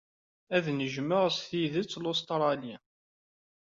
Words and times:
Ad 0.55 0.65
neǧmeɣ 0.77 1.25
s 1.35 1.37
tidett 1.49 1.99
Lustṛali. 2.03 2.75